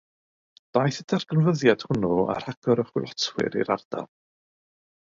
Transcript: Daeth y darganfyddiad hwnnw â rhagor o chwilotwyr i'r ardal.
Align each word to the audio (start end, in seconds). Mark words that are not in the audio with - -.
Daeth 0.77 0.97
y 1.03 1.05
darganfyddiad 1.13 1.85
hwnnw 1.89 2.11
â 2.25 2.39
rhagor 2.47 2.83
o 2.87 2.89
chwilotwyr 2.91 3.63
i'r 3.63 3.75
ardal. 3.79 4.11